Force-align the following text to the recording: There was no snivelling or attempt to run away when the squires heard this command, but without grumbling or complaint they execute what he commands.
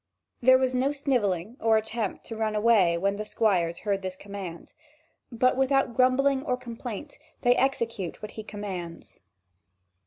There 0.41 0.57
was 0.57 0.73
no 0.73 0.91
snivelling 0.91 1.57
or 1.59 1.77
attempt 1.77 2.25
to 2.25 2.35
run 2.35 2.55
away 2.55 2.97
when 2.97 3.17
the 3.17 3.23
squires 3.23 3.81
heard 3.81 4.01
this 4.01 4.15
command, 4.15 4.73
but 5.31 5.55
without 5.55 5.93
grumbling 5.93 6.41
or 6.43 6.57
complaint 6.57 7.19
they 7.43 7.55
execute 7.55 8.19
what 8.19 8.31
he 8.31 8.41
commands. 8.41 9.21